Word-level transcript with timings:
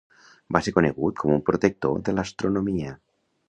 Va 0.55 0.61
ser 0.67 0.73
conegut 0.77 1.21
com 1.25 1.35
un 1.35 1.45
protector 1.51 2.03
de 2.09 2.17
l'astronomia. 2.19 2.99